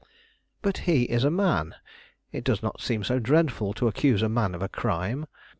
[0.63, 1.75] "But he is a man.
[2.31, 5.27] It does not seem so dreadful to accuse a man of a crime.